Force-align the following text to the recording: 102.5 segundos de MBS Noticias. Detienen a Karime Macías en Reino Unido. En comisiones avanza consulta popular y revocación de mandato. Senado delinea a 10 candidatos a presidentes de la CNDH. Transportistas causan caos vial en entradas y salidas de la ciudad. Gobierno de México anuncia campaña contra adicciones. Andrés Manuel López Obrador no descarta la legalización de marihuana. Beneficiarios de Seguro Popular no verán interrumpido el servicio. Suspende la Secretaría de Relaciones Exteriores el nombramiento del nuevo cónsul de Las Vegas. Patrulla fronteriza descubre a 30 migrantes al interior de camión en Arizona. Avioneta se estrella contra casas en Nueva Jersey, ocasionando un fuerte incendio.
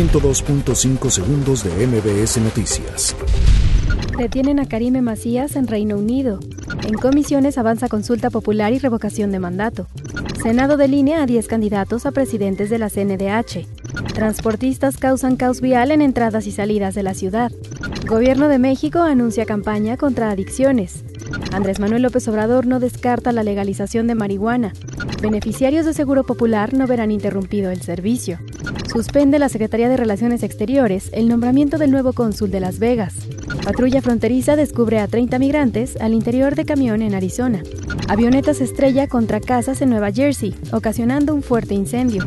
102.5 0.00 1.10
segundos 1.10 1.62
de 1.62 1.86
MBS 1.86 2.38
Noticias. 2.38 3.14
Detienen 4.16 4.58
a 4.58 4.66
Karime 4.66 5.02
Macías 5.02 5.56
en 5.56 5.66
Reino 5.66 5.98
Unido. 5.98 6.40
En 6.88 6.94
comisiones 6.94 7.58
avanza 7.58 7.88
consulta 7.88 8.30
popular 8.30 8.72
y 8.72 8.78
revocación 8.78 9.30
de 9.30 9.40
mandato. 9.40 9.88
Senado 10.42 10.78
delinea 10.78 11.24
a 11.24 11.26
10 11.26 11.46
candidatos 11.48 12.06
a 12.06 12.12
presidentes 12.12 12.70
de 12.70 12.78
la 12.78 12.88
CNDH. 12.88 13.79
Transportistas 14.14 14.96
causan 14.96 15.36
caos 15.36 15.60
vial 15.60 15.90
en 15.90 16.02
entradas 16.02 16.46
y 16.46 16.52
salidas 16.52 16.94
de 16.94 17.02
la 17.02 17.14
ciudad. 17.14 17.52
Gobierno 18.06 18.48
de 18.48 18.58
México 18.58 19.00
anuncia 19.00 19.46
campaña 19.46 19.96
contra 19.96 20.30
adicciones. 20.30 21.04
Andrés 21.52 21.80
Manuel 21.80 22.02
López 22.02 22.26
Obrador 22.28 22.66
no 22.66 22.80
descarta 22.80 23.32
la 23.32 23.42
legalización 23.42 24.06
de 24.06 24.14
marihuana. 24.14 24.72
Beneficiarios 25.22 25.86
de 25.86 25.94
Seguro 25.94 26.24
Popular 26.24 26.74
no 26.74 26.86
verán 26.86 27.10
interrumpido 27.10 27.70
el 27.70 27.82
servicio. 27.82 28.38
Suspende 28.92 29.38
la 29.38 29.48
Secretaría 29.48 29.88
de 29.88 29.96
Relaciones 29.96 30.42
Exteriores 30.42 31.10
el 31.12 31.28
nombramiento 31.28 31.78
del 31.78 31.90
nuevo 31.90 32.12
cónsul 32.12 32.50
de 32.50 32.60
Las 32.60 32.78
Vegas. 32.78 33.14
Patrulla 33.64 34.02
fronteriza 34.02 34.56
descubre 34.56 34.98
a 34.98 35.06
30 35.06 35.38
migrantes 35.38 35.96
al 36.00 36.14
interior 36.14 36.56
de 36.56 36.64
camión 36.64 37.02
en 37.02 37.14
Arizona. 37.14 37.62
Avioneta 38.08 38.54
se 38.54 38.64
estrella 38.64 39.06
contra 39.06 39.40
casas 39.40 39.82
en 39.82 39.90
Nueva 39.90 40.10
Jersey, 40.10 40.54
ocasionando 40.72 41.34
un 41.34 41.42
fuerte 41.42 41.74
incendio. 41.74 42.26